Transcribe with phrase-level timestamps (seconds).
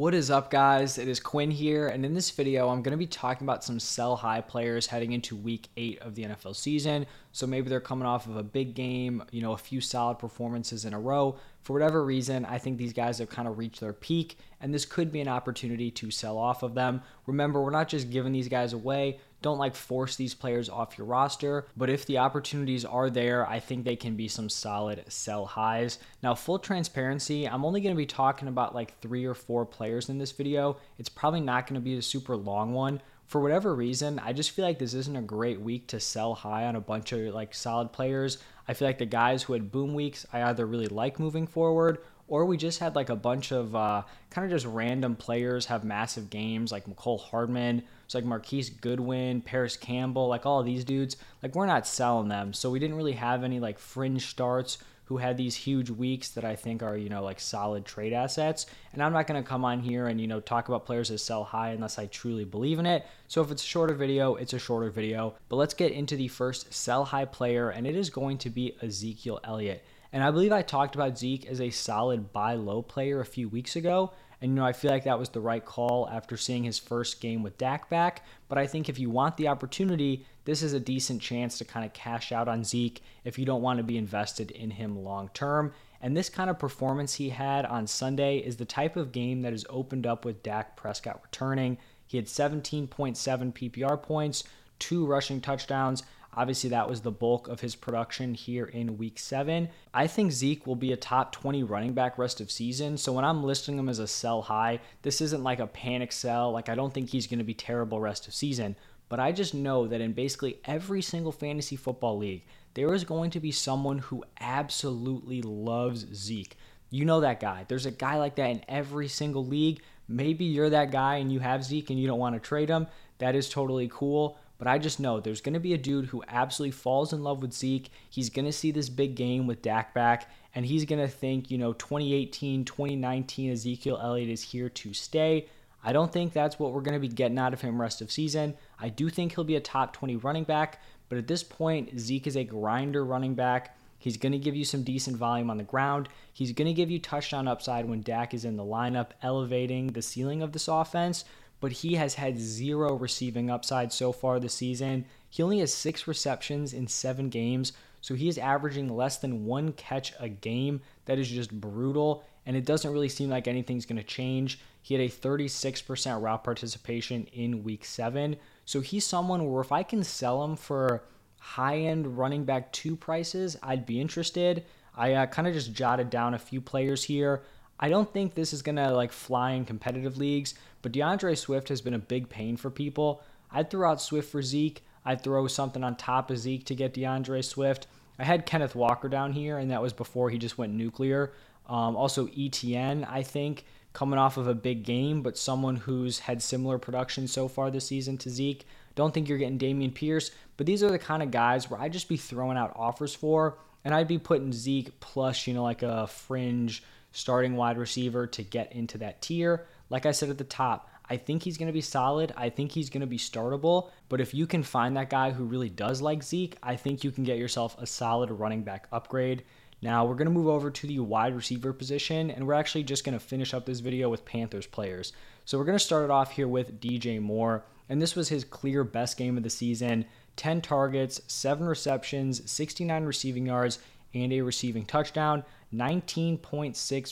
[0.00, 0.96] What is up, guys?
[0.96, 3.78] It is Quinn here, and in this video, I'm going to be talking about some
[3.78, 7.04] sell high players heading into week eight of the NFL season.
[7.32, 10.86] So maybe they're coming off of a big game, you know, a few solid performances
[10.86, 11.36] in a row.
[11.60, 14.86] For whatever reason, I think these guys have kind of reached their peak, and this
[14.86, 17.02] could be an opportunity to sell off of them.
[17.26, 19.18] Remember, we're not just giving these guys away.
[19.42, 23.60] Don't like force these players off your roster, but if the opportunities are there, I
[23.60, 25.98] think they can be some solid sell highs.
[26.22, 30.08] Now, full transparency, I'm only going to be talking about like three or four players
[30.08, 30.76] in this video.
[30.98, 34.50] It's probably not going to be a super long one for whatever reason, I just
[34.50, 37.54] feel like this isn't a great week to sell high on a bunch of like
[37.54, 38.38] solid players.
[38.66, 41.98] I feel like the guys who had boom weeks, I either really like moving forward
[42.26, 45.84] or we just had like a bunch of uh, kind of just random players have
[45.84, 50.84] massive games like Mecole Hardman, it's like Marquise Goodwin, Parris Campbell, like all of these
[50.84, 51.16] dudes.
[51.44, 55.18] Like we're not selling them, so we didn't really have any like fringe starts who
[55.18, 58.66] had these huge weeks that I think are, you know, like solid trade assets.
[58.92, 61.18] And I'm not going to come on here and, you know, talk about players that
[61.18, 63.06] sell high unless I truly believe in it.
[63.28, 65.36] So if it's a shorter video, it's a shorter video.
[65.48, 68.76] But let's get into the first sell high player, and it is going to be
[68.82, 69.84] Ezekiel Elliott.
[70.12, 73.48] And I believe I talked about Zeke as a solid buy low player a few
[73.48, 74.12] weeks ago.
[74.42, 77.20] And, you know, I feel like that was the right call after seeing his first
[77.20, 78.24] game with Dak back.
[78.48, 81.84] But I think if you want the opportunity, this is a decent chance to kind
[81.84, 85.28] of cash out on Zeke if you don't want to be invested in him long
[85.34, 85.72] term.
[86.00, 89.52] And this kind of performance he had on Sunday is the type of game that
[89.52, 91.76] is opened up with Dak Prescott returning.
[92.06, 94.44] He had 17.7 PPR points,
[94.78, 96.02] two rushing touchdowns.
[96.34, 99.68] Obviously, that was the bulk of his production here in week seven.
[99.92, 102.96] I think Zeke will be a top 20 running back rest of season.
[102.96, 106.52] So when I'm listing him as a sell high, this isn't like a panic sell.
[106.52, 108.76] Like, I don't think he's going to be terrible rest of season.
[109.08, 113.30] But I just know that in basically every single fantasy football league, there is going
[113.32, 116.56] to be someone who absolutely loves Zeke.
[116.90, 117.64] You know that guy.
[117.66, 119.82] There's a guy like that in every single league.
[120.08, 122.86] Maybe you're that guy and you have Zeke and you don't want to trade him.
[123.18, 124.38] That is totally cool.
[124.60, 127.40] But I just know there's going to be a dude who absolutely falls in love
[127.40, 127.90] with Zeke.
[128.10, 131.50] He's going to see this big game with Dak back, and he's going to think,
[131.50, 135.48] you know, 2018, 2019 Ezekiel Elliott is here to stay.
[135.82, 138.12] I don't think that's what we're going to be getting out of him rest of
[138.12, 138.54] season.
[138.78, 142.26] I do think he'll be a top 20 running back, but at this point, Zeke
[142.26, 143.78] is a grinder running back.
[143.98, 146.10] He's going to give you some decent volume on the ground.
[146.34, 150.02] He's going to give you touchdown upside when Dak is in the lineup, elevating the
[150.02, 151.24] ceiling of this offense
[151.60, 155.04] but he has had zero receiving upside so far this season.
[155.28, 159.72] He only has six receptions in seven games, so he is averaging less than one
[159.72, 160.80] catch a game.
[161.04, 164.58] That is just brutal, and it doesn't really seem like anything's going to change.
[164.82, 169.82] He had a 36% route participation in week seven, so he's someone where if I
[169.82, 171.04] can sell him for
[171.38, 174.64] high end running back two prices, I'd be interested.
[174.96, 177.42] I uh, kind of just jotted down a few players here.
[177.78, 181.80] I don't think this is gonna like fly in competitive leagues, but D'Andre Swift has
[181.80, 183.22] been a big pain for people.
[183.50, 184.84] I'd throw out Swift for Zeke.
[185.04, 187.86] I'd throw something on top of Zeke to get D'Andre Swift.
[188.18, 191.32] I had Kenneth Walker down here, and that was before he just went nuclear.
[191.66, 196.42] Um, also, ETN, I think, coming off of a big game, but someone who's had
[196.42, 198.66] similar production so far this season to Zeke.
[198.94, 201.92] Don't think you're getting Dameon Pierce, but these are the kind of guys where I'd
[201.92, 205.82] just be throwing out offers for, and I'd be putting Zeke plus, you know, like
[205.82, 206.82] a fringe
[207.12, 209.66] starting wide receiver to get into that tier.
[209.90, 212.32] Like I said at the top, I think he's going to be solid.
[212.36, 213.90] I think he's going to be startable.
[214.08, 217.10] But if you can find that guy who really does like Zeke, I think you
[217.10, 219.42] can get yourself a solid running back upgrade.
[219.82, 223.04] Now we're going to move over to the wide receiver position, and we're actually just
[223.04, 225.12] going to finish up this video with Panthers players.
[225.44, 228.44] So we're going to start it off here with DJ Moore, and this was his
[228.44, 230.04] clear best game of the season
[230.36, 233.78] 10 targets, 7 receptions, 69 receiving yards,
[234.14, 235.44] and a receiving touchdown.
[235.74, 236.40] 19.6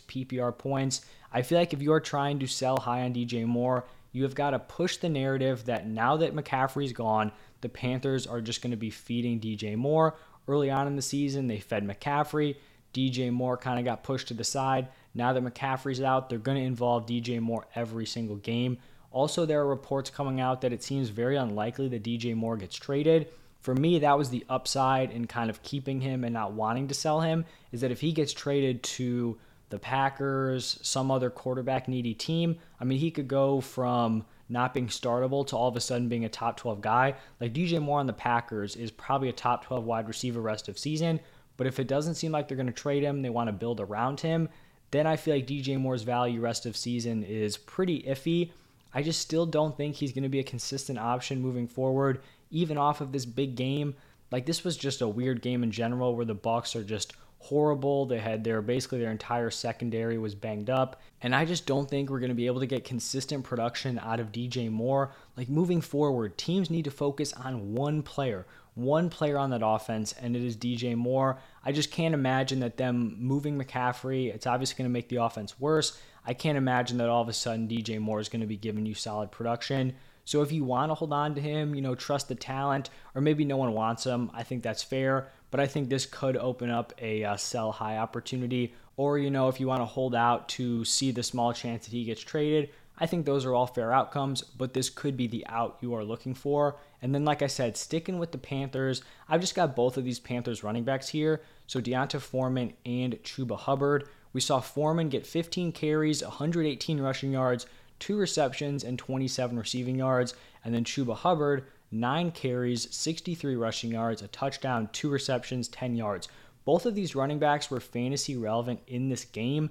[0.02, 1.02] PPR points.
[1.32, 4.34] I feel like if you are trying to sell high on DJ Moore, you have
[4.34, 8.70] got to push the narrative that now that McCaffrey's gone, the Panthers are just going
[8.70, 10.16] to be feeding DJ Moore.
[10.46, 12.56] Early on in the season, they fed McCaffrey.
[12.94, 14.88] DJ Moore kind of got pushed to the side.
[15.14, 18.78] Now that McCaffrey's out, they're going to involve DJ Moore every single game.
[19.10, 22.76] Also, there are reports coming out that it seems very unlikely that DJ Moore gets
[22.76, 23.28] traded
[23.60, 26.94] for me, that was the upside in kind of keeping him and not wanting to
[26.94, 29.36] sell him is that if he gets traded to
[29.70, 34.88] the Packers, some other quarterback needy team, I mean, he could go from not being
[34.88, 37.14] startable to all of a sudden being a top 12 guy.
[37.40, 40.78] Like DJ Moore on the Packers is probably a top 12 wide receiver rest of
[40.78, 41.20] season.
[41.56, 43.80] But if it doesn't seem like they're going to trade him, they want to build
[43.80, 44.48] around him,
[44.90, 48.52] then I feel like DJ Moore's value rest of season is pretty iffy.
[48.94, 52.20] I just still don't think he's going to be a consistent option moving forward
[52.50, 53.94] even off of this big game.
[54.30, 58.06] Like this was just a weird game in general where the Bucks are just horrible.
[58.06, 61.00] They had their basically their entire secondary was banged up.
[61.22, 64.20] And I just don't think we're going to be able to get consistent production out
[64.20, 65.12] of DJ Moore.
[65.36, 70.12] Like moving forward, teams need to focus on one player, one player on that offense,
[70.20, 71.38] and it is DJ Moore.
[71.64, 75.58] I just can't imagine that them moving McCaffrey, it's obviously going to make the offense
[75.58, 75.98] worse.
[76.26, 78.84] I can't imagine that all of a sudden DJ Moore is going to be giving
[78.84, 79.94] you solid production.
[80.28, 83.22] So if you want to hold on to him, you know, trust the talent, or
[83.22, 85.28] maybe no one wants him, I think that's fair.
[85.50, 88.74] But I think this could open up a uh, sell high opportunity.
[88.96, 91.92] Or, you know, if you want to hold out to see the small chance that
[91.92, 95.46] he gets traded, I think those are all fair outcomes, but this could be the
[95.46, 96.76] out you are looking for.
[97.00, 100.18] And then, like I said, sticking with the Panthers, I've just got both of these
[100.18, 101.40] Panthers running backs here.
[101.68, 104.08] So D'Onta Foreman and Chuba Hubbard.
[104.32, 107.66] We saw Foreman get 15 carries, 118 rushing yards,
[108.00, 110.34] two receptions, and 27 receiving yards.
[110.64, 116.28] And then Chuba Hubbard, nine carries, 63 rushing yards, a touchdown, two receptions, 10 yards.
[116.64, 119.70] Both of these running backs were fantasy relevant in this game.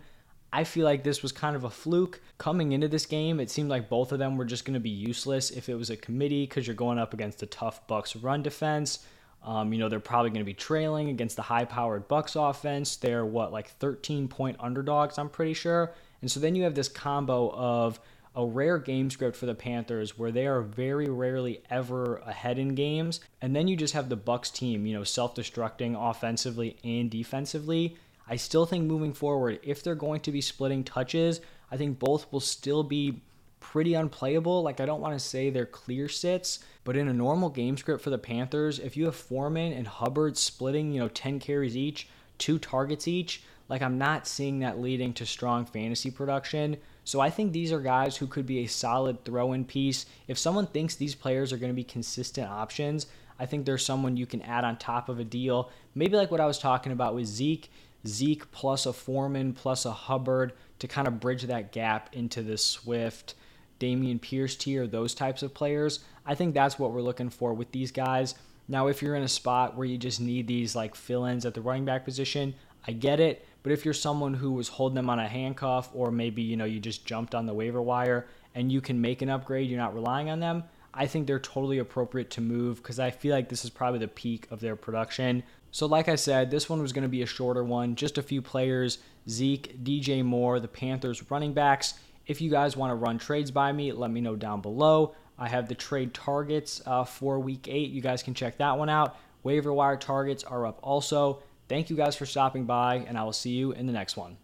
[0.51, 2.21] I feel like this was kind of a fluke.
[2.37, 4.89] Coming into this game, it seemed like both of them were just going to be
[4.89, 8.41] useless if it was a committee because you're going up against a tough Bucks run
[8.41, 9.05] defense.
[9.43, 12.95] Um, you know, they're probably going to be trailing against the high powered Bucks offense.
[12.95, 15.93] They're what, like 13 point underdogs, I'm pretty sure.
[16.21, 17.99] And so then you have this combo of
[18.37, 22.75] a rare game script for the Panthers where they are very rarely ever ahead in
[22.75, 23.19] games.
[23.41, 27.97] And then you just have the Bucks team, you know, self-destructing offensively and defensively.
[28.29, 31.41] I still think moving forward, if they're going to be splitting touches,
[31.71, 33.21] I think both will still be
[33.59, 34.61] pretty unplayable.
[34.61, 38.03] Like I don't want to say they're clear sits, but in a normal game script
[38.03, 42.07] for the Panthers, if you have Foreman and Hubbard splitting, you know, 10 carries each,
[42.37, 46.77] two targets each, like I'm not seeing that leading to strong fantasy production.
[47.07, 50.07] So I think these are guys who could be a solid throw in piece.
[50.27, 53.07] If someone thinks these players are going to be consistent options,
[53.39, 55.71] I think there's someone you can add on top of a deal.
[55.95, 57.71] Maybe like what I was talking about with Zeke,
[58.05, 62.57] Zeke plus a Foreman plus a Hubbard to kind of bridge that gap into the
[62.57, 63.35] Swift,
[63.79, 66.01] Dameon Pierce tier, those types of players.
[66.25, 68.35] I think that's what we're looking for with these guys.
[68.67, 71.53] Now, if you're in a spot where you just need these like fill ins at
[71.53, 72.53] the running back position,
[72.85, 73.45] I get it.
[73.67, 76.63] But if you're someone who was holding them on a handcuff, or maybe you know
[76.63, 78.25] you just jumped on the waiver wire
[78.55, 80.63] and you can make an upgrade, you're not relying on them.
[80.93, 84.07] I think they're totally appropriate to move because I feel like this is probably the
[84.07, 85.43] peak of their production.
[85.71, 88.21] So, like I said, this one was going to be a shorter one, just a
[88.21, 91.95] few players Zeke, DJ Moore, the Panthers running backs.
[92.25, 95.13] If you guys want to run trades by me, let me know down below.
[95.37, 97.89] I have the trade targets uh, for week eight.
[97.89, 99.17] You guys can check that one out.
[99.43, 101.43] Waiver wire targets are up also.
[101.69, 104.35] Thank you guys for stopping by, and I will see you in the next one.